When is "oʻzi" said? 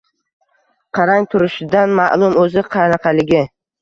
2.45-2.67